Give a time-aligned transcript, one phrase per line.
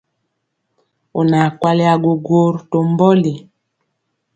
[1.17, 3.33] Ɔ naa kwali agwogwo to mbɔli.